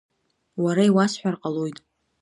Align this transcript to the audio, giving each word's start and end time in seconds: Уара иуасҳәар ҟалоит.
Уара 0.63 0.83
иуасҳәар 0.87 1.35
ҟалоит. 1.41 1.77